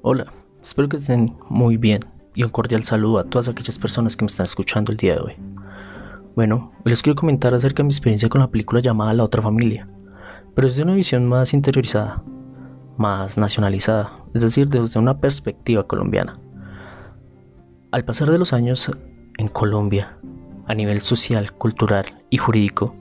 Hola, 0.00 0.32
espero 0.62 0.88
que 0.88 0.98
estén 0.98 1.36
muy 1.48 1.76
bien 1.76 1.98
y 2.32 2.44
un 2.44 2.50
cordial 2.50 2.84
saludo 2.84 3.18
a 3.18 3.24
todas 3.24 3.48
aquellas 3.48 3.78
personas 3.78 4.16
que 4.16 4.24
me 4.24 4.28
están 4.28 4.44
escuchando 4.44 4.92
el 4.92 4.96
día 4.96 5.14
de 5.14 5.20
hoy. 5.20 5.32
Bueno, 6.36 6.70
les 6.84 7.02
quiero 7.02 7.16
comentar 7.16 7.52
acerca 7.52 7.78
de 7.78 7.88
mi 7.88 7.90
experiencia 7.90 8.28
con 8.28 8.40
la 8.40 8.46
película 8.46 8.80
llamada 8.80 9.12
La 9.12 9.24
otra 9.24 9.42
familia, 9.42 9.88
pero 10.54 10.68
desde 10.68 10.84
una 10.84 10.94
visión 10.94 11.26
más 11.26 11.52
interiorizada, 11.52 12.22
más 12.96 13.36
nacionalizada, 13.38 14.12
es 14.34 14.42
decir, 14.42 14.68
desde 14.68 15.00
una 15.00 15.18
perspectiva 15.18 15.84
colombiana. 15.84 16.38
Al 17.90 18.04
pasar 18.04 18.30
de 18.30 18.38
los 18.38 18.52
años 18.52 18.92
en 19.36 19.48
Colombia, 19.48 20.16
a 20.68 20.74
nivel 20.76 21.00
social, 21.00 21.50
cultural 21.54 22.22
y 22.30 22.36
jurídico, 22.36 22.94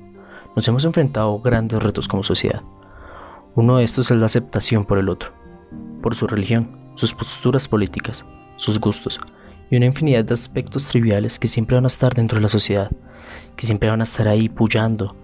nos 0.56 0.68
hemos 0.68 0.84
enfrentado 0.84 1.40
grandes 1.42 1.84
retos 1.84 2.08
como 2.08 2.24
sociedad. 2.24 2.64
Uno 3.54 3.78
de 3.78 3.84
estos 3.84 4.10
es 4.10 4.18
la 4.18 4.26
aceptación 4.26 4.84
por 4.84 4.98
el 4.98 5.10
otro, 5.10 5.30
por 6.02 6.16
su 6.16 6.26
religión, 6.26 6.87
sus 6.98 7.14
posturas 7.14 7.68
políticas, 7.68 8.26
sus 8.58 8.80
gustos 8.80 9.20
y 9.70 9.78
una 9.78 9.86
infinidad 9.86 10.26
de 10.26 10.34
aspectos 10.34 10.88
triviales 10.88 11.38
que 11.38 11.48
siempre 11.48 11.76
van 11.76 11.84
a 11.84 11.88
estar 11.88 12.14
dentro 12.14 12.38
de 12.38 12.42
la 12.42 12.48
sociedad, 12.50 12.92
que 13.56 13.68
siempre 13.68 13.90
van 13.90 14.02
a 14.02 14.04
estar 14.04 14.28
ahí 14.28 14.50
puyando, 14.50 15.16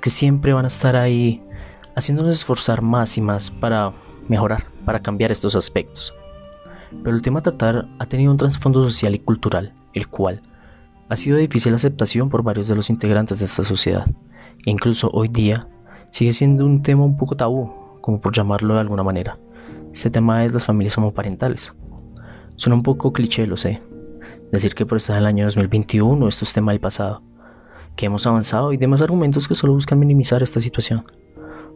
que 0.00 0.10
siempre 0.10 0.52
van 0.52 0.64
a 0.64 0.68
estar 0.68 0.94
ahí 0.94 1.42
haciéndonos 1.96 2.36
esforzar 2.36 2.82
más 2.82 3.18
y 3.18 3.20
más 3.20 3.50
para 3.50 3.92
mejorar, 4.28 4.66
para 4.84 5.00
cambiar 5.00 5.32
estos 5.32 5.56
aspectos. 5.56 6.14
Pero 7.02 7.16
el 7.16 7.22
tema 7.22 7.42
a 7.44 7.88
ha 7.98 8.06
tenido 8.06 8.30
un 8.30 8.38
trasfondo 8.38 8.84
social 8.84 9.14
y 9.14 9.18
cultural, 9.18 9.74
el 9.94 10.06
cual 10.06 10.40
ha 11.08 11.16
sido 11.16 11.36
de 11.36 11.42
difícil 11.42 11.74
aceptación 11.74 12.28
por 12.28 12.44
varios 12.44 12.68
de 12.68 12.76
los 12.76 12.90
integrantes 12.90 13.40
de 13.40 13.46
esta 13.46 13.64
sociedad, 13.64 14.06
e 14.64 14.70
incluso 14.70 15.10
hoy 15.12 15.28
día 15.28 15.66
sigue 16.10 16.32
siendo 16.32 16.64
un 16.64 16.82
tema 16.82 17.04
un 17.04 17.16
poco 17.16 17.36
tabú, 17.36 17.98
como 18.00 18.20
por 18.20 18.32
llamarlo 18.32 18.74
de 18.74 18.80
alguna 18.80 19.02
manera. 19.02 19.36
Ese 19.92 20.10
tema 20.10 20.44
es 20.44 20.52
las 20.52 20.64
familias 20.64 20.96
homoparentales. 20.98 21.74
Suena 22.56 22.76
un 22.76 22.82
poco 22.82 23.12
cliché, 23.12 23.46
lo 23.46 23.56
sé. 23.56 23.80
Decir 24.52 24.74
que 24.74 24.86
por 24.86 24.98
estar 24.98 25.16
en 25.16 25.22
el 25.22 25.26
año 25.26 25.44
2021 25.44 26.28
esto 26.28 26.44
es 26.44 26.52
tema 26.52 26.72
del 26.72 26.80
pasado. 26.80 27.22
Que 27.96 28.06
hemos 28.06 28.26
avanzado 28.26 28.72
y 28.72 28.76
demás 28.76 29.02
argumentos 29.02 29.48
que 29.48 29.54
solo 29.54 29.72
buscan 29.72 29.98
minimizar 29.98 30.42
esta 30.42 30.60
situación. 30.60 31.04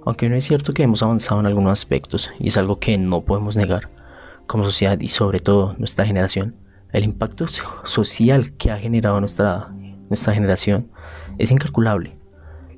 Aunque 0.05 0.29
no 0.29 0.37
es 0.37 0.45
cierto 0.45 0.73
que 0.73 0.83
hemos 0.83 1.03
avanzado 1.03 1.41
en 1.41 1.47
algunos 1.47 1.73
aspectos, 1.73 2.31
y 2.39 2.49
es 2.49 2.57
algo 2.57 2.79
que 2.79 2.99
no 2.99 3.23
podemos 3.23 3.57
negar, 3.57 3.89
como 4.47 4.65
sociedad 4.65 4.99
y 5.01 5.09
sobre 5.09 5.39
todo 5.39 5.75
nuestra 5.79 6.05
generación, 6.05 6.57
el 6.93 7.05
impacto 7.05 7.47
social 7.85 8.53
que 8.57 8.71
ha 8.71 8.79
generado 8.79 9.19
nuestra, 9.21 9.69
nuestra 10.09 10.35
generación 10.35 10.91
es 11.39 11.51
incalculable. 11.51 12.17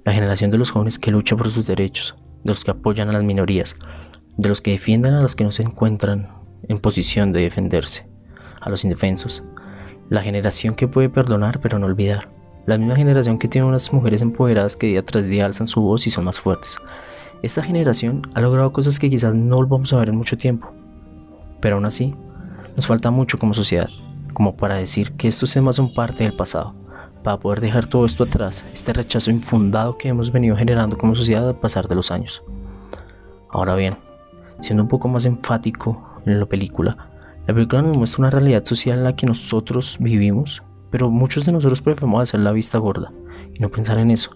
La 0.04 0.12
generación 0.12 0.50
de 0.50 0.58
los 0.58 0.70
jóvenes 0.70 0.98
que 0.98 1.10
lucha 1.10 1.36
por 1.36 1.50
sus 1.50 1.66
derechos, 1.66 2.14
de 2.44 2.50
los 2.50 2.64
que 2.64 2.70
apoyan 2.70 3.08
a 3.08 3.12
las 3.12 3.24
minorías, 3.24 3.76
de 4.36 4.48
los 4.48 4.60
que 4.60 4.72
defienden 4.72 5.14
a 5.14 5.22
los 5.22 5.36
que 5.36 5.44
no 5.44 5.52
se 5.52 5.62
encuentran 5.62 6.28
en 6.68 6.80
posición 6.80 7.32
de 7.32 7.42
defenderse, 7.42 8.06
a 8.60 8.70
los 8.70 8.84
indefensos, 8.84 9.42
la 10.10 10.22
generación 10.22 10.74
que 10.74 10.88
puede 10.88 11.08
perdonar 11.08 11.60
pero 11.60 11.78
no 11.78 11.86
olvidar, 11.86 12.28
la 12.66 12.78
misma 12.78 12.96
generación 12.96 13.38
que 13.38 13.48
tiene 13.48 13.66
unas 13.66 13.92
mujeres 13.92 14.22
empoderadas 14.22 14.76
que 14.76 14.86
día 14.86 15.04
tras 15.04 15.26
día 15.26 15.44
alzan 15.44 15.66
su 15.66 15.82
voz 15.82 16.06
y 16.06 16.10
son 16.10 16.24
más 16.24 16.40
fuertes. 16.40 16.78
Esta 17.42 17.62
generación 17.62 18.22
ha 18.34 18.40
logrado 18.40 18.72
cosas 18.72 18.98
que 18.98 19.10
quizás 19.10 19.34
no 19.34 19.56
volvamos 19.56 19.92
a 19.92 19.98
ver 19.98 20.08
en 20.08 20.16
mucho 20.16 20.38
tiempo, 20.38 20.72
pero 21.60 21.76
aún 21.76 21.84
así 21.84 22.14
nos 22.74 22.86
falta 22.86 23.10
mucho 23.10 23.38
como 23.38 23.54
sociedad, 23.54 23.88
como 24.32 24.56
para 24.56 24.76
decir 24.76 25.12
que 25.12 25.28
estos 25.28 25.52
temas 25.52 25.76
son 25.76 25.92
parte 25.92 26.24
del 26.24 26.34
pasado, 26.34 26.74
para 27.22 27.38
poder 27.38 27.60
dejar 27.60 27.86
todo 27.86 28.06
esto 28.06 28.24
atrás, 28.24 28.64
este 28.72 28.92
rechazo 28.92 29.30
infundado 29.30 29.98
que 29.98 30.08
hemos 30.08 30.32
venido 30.32 30.56
generando 30.56 30.96
como 30.96 31.14
sociedad 31.14 31.48
al 31.48 31.58
pasar 31.58 31.86
de 31.86 31.94
los 31.94 32.10
años. 32.10 32.42
Ahora 33.50 33.76
bien, 33.76 33.96
siendo 34.60 34.82
un 34.82 34.88
poco 34.88 35.08
más 35.08 35.26
enfático 35.26 36.20
en 36.26 36.40
la 36.40 36.46
película, 36.46 37.10
la 37.46 37.52
película 37.54 37.82
nos 37.82 37.96
muestra 37.96 38.22
una 38.22 38.30
realidad 38.30 38.64
social 38.64 38.98
en 38.98 39.04
la 39.04 39.16
que 39.16 39.26
nosotros 39.26 39.98
vivimos, 40.00 40.62
pero 40.90 41.10
muchos 41.10 41.44
de 41.44 41.52
nosotros 41.52 41.82
preferimos 41.82 42.22
hacer 42.22 42.40
la 42.40 42.52
vista 42.52 42.78
gorda 42.78 43.12
y 43.52 43.60
no 43.60 43.68
pensar 43.68 43.98
en 43.98 44.10
eso, 44.10 44.30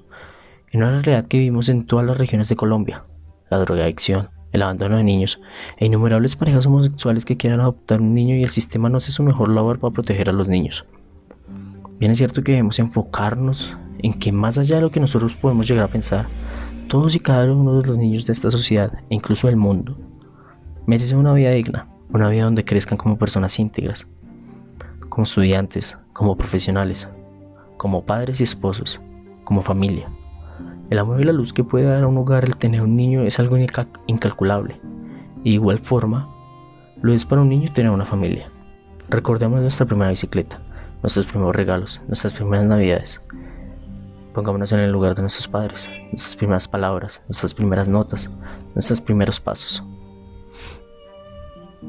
en 0.71 0.83
una 0.83 1.01
realidad 1.01 1.27
que 1.27 1.39
vivimos 1.39 1.69
en 1.69 1.87
todas 1.87 2.05
las 2.05 2.19
regiones 2.19 2.49
de 2.49 2.57
Colombia, 2.57 3.05
la 3.51 3.59
drogadicción, 3.59 4.29
el 4.53 4.63
abandono 4.63 4.97
de 4.97 5.05
niños 5.05 5.41
e 5.79 5.87
innumerables 5.87 6.37
parejas 6.37 6.67
homosexuales 6.67 7.25
que 7.25 7.37
quieran 7.37 7.61
adoptar 7.61 8.01
un 8.01 8.15
niño 8.15 8.35
y 8.37 8.43
el 8.43 8.51
sistema 8.51 8.89
no 8.89 8.99
hace 8.99 9.11
su 9.11 9.23
mejor 9.23 9.49
labor 9.49 9.79
para 9.79 9.93
proteger 9.93 10.29
a 10.29 10.33
los 10.33 10.49
niños. 10.49 10.85
Bien 11.99 12.13
es 12.13 12.19
cierto 12.19 12.43
que 12.43 12.53
debemos 12.53 12.79
enfocarnos 12.79 13.77
en 14.01 14.15
que 14.15 14.33
más 14.33 14.59
allá 14.59 14.77
de 14.77 14.83
lo 14.83 14.91
que 14.91 15.01
nosotros 15.01 15.35
podemos 15.35 15.69
llegar 15.69 15.85
a 15.85 15.89
pensar, 15.89 16.29
todos 16.89 17.15
y 17.15 17.21
cada 17.21 17.53
uno 17.53 17.81
de 17.81 17.87
los 17.87 17.99
niños 17.99 18.27
de 18.27 18.33
esta 18.33 18.51
sociedad, 18.51 18.93
e 19.11 19.15
incluso 19.15 19.47
del 19.47 19.57
mundo, 19.57 19.97
merecen 20.87 21.19
una 21.19 21.35
vida 21.35 21.51
digna, 21.51 21.87
una 22.13 22.29
vida 22.29 22.45
donde 22.45 22.65
crezcan 22.65 22.99
como 22.99 23.19
personas 23.19 23.59
íntegras, 23.59 24.09
como 25.09 25.25
estudiantes, 25.25 25.99
como 26.13 26.37
profesionales, 26.37 27.09
como 27.77 28.05
padres 28.05 28.41
y 28.41 28.45
esposos, 28.45 29.01
como 29.45 29.63
familia. 29.63 30.11
El 30.91 30.99
amor 30.99 31.21
y 31.21 31.25
la 31.25 31.33
luz 31.33 31.53
que 31.53 31.65
puede 31.65 31.85
dar 31.85 32.03
a 32.03 32.07
un 32.07 32.17
hogar 32.17 32.45
el 32.45 32.57
tener 32.57 32.81
un 32.81 32.97
niño 32.97 33.23
es 33.23 33.39
algo 33.39 33.57
incalculable. 34.07 34.81
Y 35.45 35.51
de 35.51 35.55
igual 35.55 35.79
forma, 35.79 36.29
lo 37.03 37.13
es 37.13 37.25
para 37.25 37.43
un 37.43 37.51
niño 37.51 37.73
tener 37.73 37.91
una 37.91 38.07
familia. 38.07 38.51
Recordemos 39.11 39.61
nuestra 39.61 39.87
primera 39.87 40.11
bicicleta, 40.11 40.61
nuestros 41.03 41.27
primeros 41.27 41.55
regalos, 41.55 42.01
nuestras 42.09 42.33
primeras 42.33 42.67
navidades, 42.67 43.21
Pongámonos 44.35 44.73
en 44.73 44.81
el 44.81 44.93
lugar 44.93 45.15
de 45.15 45.23
nuestros 45.23 45.49
padres, 45.49 45.89
nuestras 46.13 46.37
primeras 46.37 46.69
palabras, 46.69 47.23
nuestras 47.29 47.55
primeras 47.55 47.89
notas, 47.89 48.31
nuestros 48.75 49.01
primeros 49.01 49.41
pasos. 49.41 49.83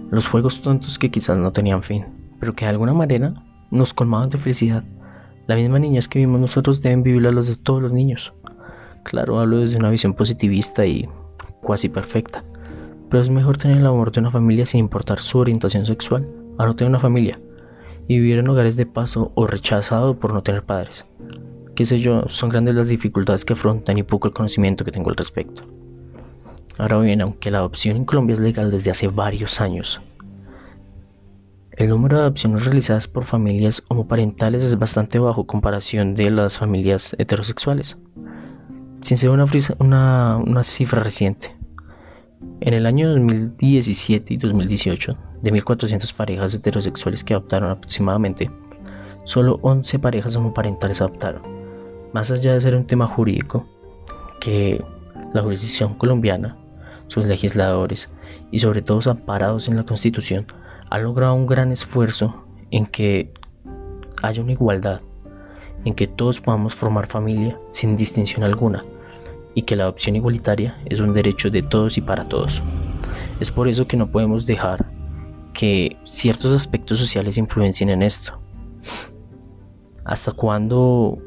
Los 0.10 0.28
juegos 0.28 0.62
tontos 0.62 0.98
que 0.98 1.12
quizás 1.12 1.38
no 1.38 1.52
tenían 1.52 1.84
fin, 1.84 2.06
pero 2.40 2.56
que 2.56 2.66
de 2.66 2.70
alguna 2.70 2.94
manera 2.94 3.34
nos 3.72 3.94
colmaban 3.94 4.30
de 4.30 4.38
felicidad. 4.38 4.84
La 5.48 5.56
misma 5.56 5.80
niñez 5.80 6.08
que 6.08 6.20
vimos 6.20 6.40
nosotros 6.40 6.82
deben 6.82 7.04
vivirla 7.04 7.32
los 7.32 7.48
de 7.48 7.56
todos 7.56 7.82
los 7.82 7.92
niños. 7.92 8.34
Claro, 9.04 9.40
hablo 9.40 9.58
desde 9.58 9.78
una 9.78 9.90
visión 9.90 10.14
positivista 10.14 10.86
y 10.86 11.10
cuasi 11.62 11.90
perfecta, 11.90 12.44
pero 13.10 13.22
es 13.22 13.30
mejor 13.30 13.58
tener 13.58 13.78
el 13.78 13.86
amor 13.86 14.12
de 14.12 14.22
una 14.22 14.32
familia 14.32 14.66
sin 14.66 14.80
importar 14.80 15.20
su 15.20 15.40
orientación 15.40 15.86
sexual 15.86 16.28
a 16.58 16.66
no 16.66 16.76
tener 16.76 16.90
una 16.90 17.00
familia 17.00 17.40
y 18.08 18.18
vivir 18.18 18.40
en 18.40 18.48
hogares 18.48 18.78
de 18.78 18.86
paso 18.86 19.32
o 19.36 19.46
rechazado 19.46 20.20
por 20.20 20.34
no 20.34 20.42
tener 20.42 20.64
padres 20.64 21.06
qué 21.80 21.86
sé 21.86 21.98
yo, 21.98 22.24
son 22.28 22.50
grandes 22.50 22.76
las 22.76 22.90
dificultades 22.90 23.46
que 23.46 23.54
afrontan 23.54 23.98
y 23.98 24.04
poco 24.04 24.28
el 24.28 24.34
conocimiento 24.34 24.84
que 24.84 24.92
tengo 24.92 25.12
al 25.12 25.16
respecto. 25.16 25.64
Ahora 26.78 27.00
bien, 27.00 27.22
aunque 27.22 27.52
la 27.52 27.60
adopción 27.60 27.96
en 27.96 28.04
Colombia 28.04 28.34
es 28.34 28.42
legal 28.42 28.70
desde 28.70 28.92
hace 28.92 29.08
varios 29.08 29.62
años, 29.62 30.02
el 31.72 31.88
número 31.88 32.18
de 32.18 32.24
adopciones 32.24 32.66
realizadas 32.66 33.08
por 33.08 33.24
familias 33.24 33.82
homoparentales 33.88 34.62
es 34.62 34.78
bastante 34.78 35.20
bajo 35.20 35.48
comparación 35.48 36.16
de 36.16 36.30
las 36.32 36.58
familias 36.58 37.16
heterosexuales. 37.18 37.96
Sin 39.02 39.16
ser 39.16 39.30
una, 39.30 39.46
una, 39.78 40.36
una 40.36 40.64
cifra 40.66 41.02
reciente, 41.02 41.56
en 42.60 42.74
el 42.74 42.88
año 42.88 43.08
2017 43.08 44.34
y 44.34 44.36
2018, 44.38 45.18
de 45.44 45.54
1.400 45.54 46.14
parejas 46.14 46.54
heterosexuales 46.54 47.24
que 47.24 47.36
adoptaron 47.36 47.72
aproximadamente, 47.72 48.52
solo 49.24 49.60
11 49.62 49.98
parejas 50.00 50.36
homoparentales 50.36 51.00
adoptaron 51.00 51.59
más 52.14 52.32
allá 52.32 52.54
de 52.54 52.62
ser 52.62 52.76
un 52.76 52.86
tema 52.86 53.08
jurídico, 53.08 53.66
que 54.40 54.84
la 55.34 55.42
jurisdicción 55.42 55.94
colombiana, 55.96 56.58
sus 57.08 57.26
legisladores 57.26 58.10
y 58.52 58.60
sobre 58.60 58.82
todo 58.82 59.12
amparados 59.12 59.68
en 59.68 59.76
la 59.76 59.84
Constitución 59.84 60.48
han 60.90 61.04
logrado 61.04 61.34
un 61.34 61.48
gran 61.48 61.72
esfuerzo 61.72 62.44
en 62.72 62.86
que 62.86 63.34
haya 64.22 64.42
una 64.42 64.52
igualdad, 64.52 65.02
en 65.86 65.94
que 65.94 66.08
todos 66.08 66.40
podamos 66.40 66.76
formar 66.76 67.08
familia 67.08 67.60
sin 67.72 67.98
distinción 67.98 68.44
alguna 68.44 68.84
y 69.56 69.64
que 69.64 69.76
la 69.76 69.84
adopción 69.84 70.16
igualitaria 70.16 70.78
es 70.86 71.00
un 71.00 71.14
derecho 71.14 71.50
de 71.50 71.64
todos 71.64 71.98
y 71.98 72.02
para 72.02 72.26
todos. 72.26 72.62
Es 73.40 73.52
por 73.52 73.68
eso 73.68 73.88
que 73.88 73.98
no 73.98 74.12
podemos 74.12 74.46
dejar 74.46 74.86
que 75.54 75.98
ciertos 76.04 76.56
aspectos 76.56 77.00
sociales 77.00 77.38
influencien 77.38 77.90
en 77.90 78.04
esto. 78.04 78.40
¿Hasta 80.06 80.32
cuándo 80.32 81.20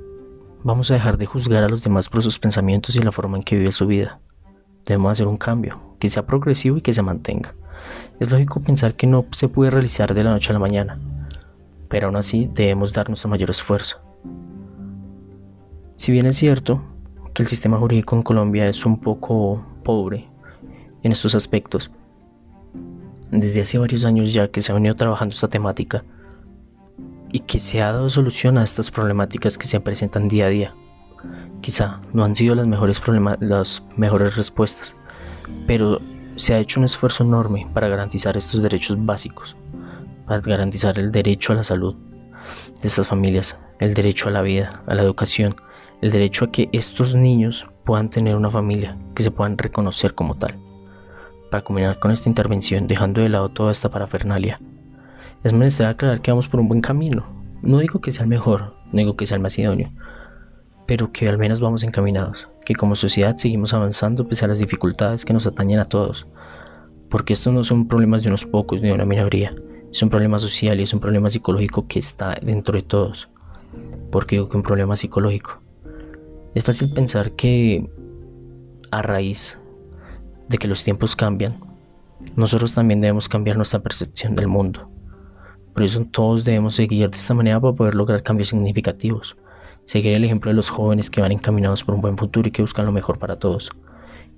Vamos 0.64 0.92
a 0.92 0.94
dejar 0.94 1.18
de 1.18 1.26
juzgar 1.26 1.64
a 1.64 1.68
los 1.68 1.82
demás 1.82 2.08
por 2.08 2.22
sus 2.22 2.38
pensamientos 2.38 2.94
y 2.94 3.02
la 3.02 3.10
forma 3.10 3.36
en 3.36 3.42
que 3.42 3.56
vive 3.56 3.72
su 3.72 3.84
vida. 3.88 4.20
Debemos 4.86 5.10
hacer 5.10 5.26
un 5.26 5.36
cambio, 5.36 5.80
que 5.98 6.08
sea 6.08 6.24
progresivo 6.24 6.76
y 6.76 6.82
que 6.82 6.94
se 6.94 7.02
mantenga. 7.02 7.56
Es 8.20 8.30
lógico 8.30 8.62
pensar 8.62 8.94
que 8.94 9.08
no 9.08 9.24
se 9.32 9.48
puede 9.48 9.72
realizar 9.72 10.14
de 10.14 10.22
la 10.22 10.30
noche 10.30 10.50
a 10.50 10.52
la 10.52 10.60
mañana, 10.60 11.00
pero 11.88 12.06
aún 12.06 12.14
así 12.14 12.48
debemos 12.54 12.92
dar 12.92 13.08
nuestro 13.08 13.28
mayor 13.28 13.50
esfuerzo. 13.50 14.00
Si 15.96 16.12
bien 16.12 16.26
es 16.26 16.36
cierto 16.36 16.80
que 17.34 17.42
el 17.42 17.48
sistema 17.48 17.76
jurídico 17.78 18.14
en 18.14 18.22
Colombia 18.22 18.68
es 18.68 18.86
un 18.86 19.00
poco 19.00 19.66
pobre 19.82 20.28
en 21.02 21.10
estos 21.10 21.34
aspectos, 21.34 21.90
desde 23.32 23.62
hace 23.62 23.78
varios 23.78 24.04
años 24.04 24.32
ya 24.32 24.46
que 24.46 24.60
se 24.60 24.70
ha 24.70 24.76
venido 24.76 24.94
trabajando 24.94 25.34
esta 25.34 25.48
temática, 25.48 26.04
y 27.32 27.40
que 27.40 27.58
se 27.58 27.80
ha 27.80 27.92
dado 27.92 28.10
solución 28.10 28.58
a 28.58 28.64
estas 28.64 28.90
problemáticas 28.90 29.58
que 29.58 29.66
se 29.66 29.80
presentan 29.80 30.28
día 30.28 30.46
a 30.46 30.50
día. 30.50 30.74
Quizá 31.62 32.00
no 32.12 32.24
han 32.24 32.34
sido 32.34 32.54
las 32.54 32.66
mejores, 32.66 33.00
las 33.40 33.82
mejores 33.96 34.36
respuestas, 34.36 34.96
pero 35.66 36.00
se 36.36 36.54
ha 36.54 36.58
hecho 36.58 36.80
un 36.80 36.84
esfuerzo 36.84 37.24
enorme 37.24 37.68
para 37.72 37.88
garantizar 37.88 38.36
estos 38.36 38.62
derechos 38.62 38.96
básicos, 39.04 39.56
para 40.26 40.40
garantizar 40.40 40.98
el 40.98 41.10
derecho 41.10 41.52
a 41.52 41.56
la 41.56 41.64
salud 41.64 41.96
de 42.80 42.88
estas 42.88 43.06
familias, 43.06 43.58
el 43.78 43.94
derecho 43.94 44.28
a 44.28 44.32
la 44.32 44.42
vida, 44.42 44.82
a 44.86 44.94
la 44.94 45.02
educación, 45.02 45.56
el 46.00 46.10
derecho 46.10 46.46
a 46.46 46.52
que 46.52 46.68
estos 46.72 47.14
niños 47.14 47.66
puedan 47.84 48.10
tener 48.10 48.36
una 48.36 48.50
familia, 48.50 48.98
que 49.14 49.22
se 49.22 49.30
puedan 49.30 49.56
reconocer 49.56 50.14
como 50.14 50.36
tal. 50.36 50.58
Para 51.50 51.64
culminar 51.64 51.98
con 51.98 52.10
esta 52.10 52.28
intervención, 52.28 52.86
dejando 52.86 53.20
de 53.20 53.28
lado 53.28 53.50
toda 53.50 53.72
esta 53.72 53.90
parafernalia, 53.90 54.60
es 55.44 55.52
menester 55.52 55.86
aclarar 55.86 56.20
que 56.20 56.30
vamos 56.30 56.48
por 56.48 56.60
un 56.60 56.68
buen 56.68 56.80
camino. 56.80 57.26
No 57.62 57.78
digo 57.78 58.00
que 58.00 58.10
sea 58.10 58.24
el 58.24 58.28
mejor, 58.28 58.74
no 58.92 58.98
digo 58.98 59.16
que 59.16 59.26
sea 59.26 59.36
el 59.36 59.42
más 59.42 59.58
idóneo, 59.58 59.90
pero 60.86 61.12
que 61.12 61.28
al 61.28 61.38
menos 61.38 61.60
vamos 61.60 61.82
encaminados, 61.82 62.48
que 62.64 62.74
como 62.74 62.94
sociedad 62.94 63.36
seguimos 63.36 63.74
avanzando 63.74 64.28
pese 64.28 64.44
a 64.44 64.48
las 64.48 64.58
dificultades 64.58 65.24
que 65.24 65.32
nos 65.32 65.46
atañen 65.46 65.78
a 65.78 65.84
todos, 65.84 66.26
porque 67.08 67.32
estos 67.32 67.52
no 67.52 67.64
son 67.64 67.88
problemas 67.88 68.22
de 68.22 68.28
unos 68.28 68.44
pocos 68.44 68.80
ni 68.80 68.88
de 68.88 68.94
una 68.94 69.04
minoría, 69.04 69.54
es 69.92 70.02
un 70.02 70.10
problema 70.10 70.38
social 70.38 70.80
y 70.80 70.84
es 70.84 70.94
un 70.94 71.00
problema 71.00 71.28
psicológico 71.28 71.86
que 71.86 71.98
está 71.98 72.34
dentro 72.42 72.76
de 72.76 72.82
todos. 72.82 73.28
¿Por 74.10 74.26
qué 74.26 74.36
digo 74.36 74.48
que 74.48 74.56
un 74.56 74.62
problema 74.62 74.96
psicológico? 74.96 75.60
Es 76.54 76.64
fácil 76.64 76.92
pensar 76.92 77.32
que 77.32 77.90
a 78.90 79.02
raíz 79.02 79.58
de 80.48 80.58
que 80.58 80.68
los 80.68 80.84
tiempos 80.84 81.16
cambian, 81.16 81.60
nosotros 82.36 82.74
también 82.74 83.00
debemos 83.00 83.28
cambiar 83.28 83.56
nuestra 83.56 83.80
percepción 83.80 84.34
del 84.34 84.48
mundo. 84.48 84.90
Por 85.74 85.84
eso 85.84 86.04
todos 86.04 86.44
debemos 86.44 86.74
seguir 86.74 87.08
de 87.08 87.16
esta 87.16 87.34
manera 87.34 87.60
para 87.60 87.74
poder 87.74 87.94
lograr 87.94 88.22
cambios 88.22 88.48
significativos. 88.48 89.36
Seguir 89.84 90.14
el 90.14 90.24
ejemplo 90.24 90.50
de 90.50 90.54
los 90.54 90.70
jóvenes 90.70 91.10
que 91.10 91.20
van 91.20 91.32
encaminados 91.32 91.82
por 91.82 91.94
un 91.94 92.02
buen 92.02 92.18
futuro 92.18 92.48
y 92.48 92.50
que 92.50 92.62
buscan 92.62 92.86
lo 92.86 92.92
mejor 92.92 93.18
para 93.18 93.36
todos. 93.36 93.70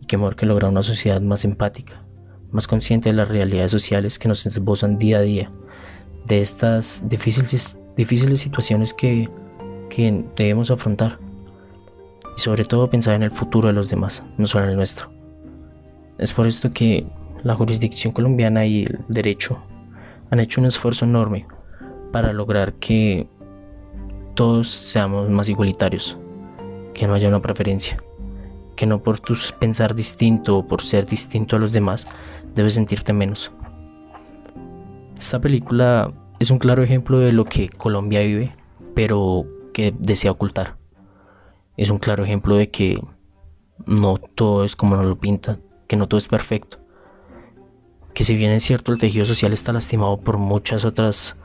Y 0.01 0.07
que 0.07 0.17
mejor 0.17 0.37
que 0.37 0.47
lograr 0.47 0.71
una 0.71 0.83
sociedad 0.83 1.21
más 1.21 1.45
empática, 1.45 2.03
más 2.53 2.69
consciente 2.69 3.11
de 3.11 3.17
las 3.17 3.29
realidades 3.29 3.73
sociales 3.73 4.19
que 4.19 4.29
nos 4.29 4.47
esbozan 4.47 4.99
día 4.99 5.19
a 5.19 5.23
día. 5.23 5.51
De 6.27 6.41
estas 6.41 7.07
difíciles, 7.09 7.79
difíciles 7.97 8.41
situaciones 8.41 8.95
que, 8.95 9.29
que 9.91 10.25
debemos 10.37 10.71
afrontar. 10.71 11.19
Y 12.37 12.41
sobre 12.41 12.65
todo 12.65 12.89
pensar 12.89 13.17
en 13.17 13.25
el 13.25 13.31
futuro 13.33 13.69
de 13.69 13.75
los 13.75 13.91
demás, 13.91 14.23
no 14.39 14.47
solo 14.47 14.65
en 14.65 14.71
el 14.71 14.77
nuestro. 14.77 15.11
Es 16.19 16.33
por 16.33 16.47
esto 16.47 16.71
que 16.73 17.07
la 17.43 17.55
jurisdicción 17.55 18.13
colombiana 18.13 18.65
y 18.67 18.85
el 18.85 19.01
derecho 19.09 19.59
han 20.31 20.41
hecho 20.41 20.61
un 20.61 20.67
esfuerzo 20.67 21.05
enorme 21.05 21.47
para 22.13 22.33
lograr 22.33 22.75
que 22.75 23.27
todos 24.35 24.69
seamos 24.69 25.31
más 25.31 25.49
igualitarios, 25.49 26.19
que 26.93 27.07
no 27.07 27.15
haya 27.15 27.29
una 27.29 27.43
preferencia, 27.43 28.03
que 28.77 28.87
no 28.87 29.03
por 29.03 29.21
tu 29.21 29.35
pensar 29.59 29.95
distinto 29.95 30.59
o 30.59 30.67
por 30.67 30.83
ser 30.83 31.07
distinto 31.07 31.57
a 31.57 31.59
los 31.59 31.73
demás 31.73 32.07
debes 32.55 32.75
sentirte 32.75 33.13
menos. 33.13 33.53
Esta 35.19 35.41
película 35.41 36.13
es 36.39 36.51
un 36.51 36.59
claro 36.59 36.83
ejemplo 36.83 37.19
de 37.19 37.33
lo 37.33 37.45
que 37.45 37.69
Colombia 37.69 38.21
vive, 38.21 38.55
pero 38.95 39.47
que 39.73 39.95
desea 39.99 40.33
ocultar. 40.33 40.77
Es 41.77 41.91
un 41.91 41.99
claro 41.99 42.25
ejemplo 42.25 42.57
de 42.57 42.71
que 42.71 43.01
no 43.87 44.19
todo 44.19 44.65
es 44.65 44.77
como 44.77 44.97
nos 44.97 45.07
lo 45.07 45.19
pintan, 45.19 45.61
que 45.89 45.97
no 45.97 46.09
todo 46.09 46.19
es 46.19 46.29
perfecto. 46.29 46.79
Que 48.15 48.25
si 48.25 48.37
bien 48.37 48.53
es 48.53 48.63
cierto 48.63 48.93
el 48.93 48.99
tejido 48.99 49.27
social 49.27 49.53
está 49.53 49.73
lastimado 49.73 50.19
por 50.21 50.39
muchas 50.39 50.85
otras 50.85 51.37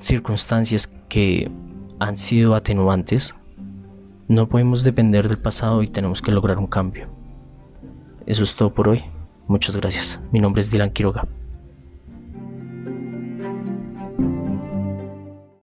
circunstancias 0.00 0.92
que 1.08 1.50
han 2.00 2.16
sido 2.16 2.54
atenuantes, 2.54 3.34
no 4.28 4.48
podemos 4.48 4.82
depender 4.82 5.28
del 5.28 5.38
pasado 5.38 5.82
y 5.82 5.88
tenemos 5.88 6.22
que 6.22 6.32
lograr 6.32 6.58
un 6.58 6.66
cambio. 6.66 7.08
Eso 8.26 8.44
es 8.44 8.54
todo 8.54 8.72
por 8.72 8.88
hoy. 8.88 9.04
Muchas 9.46 9.76
gracias. 9.76 10.20
Mi 10.32 10.40
nombre 10.40 10.62
es 10.62 10.70
Dylan 10.70 10.90
Quiroga. 10.90 11.28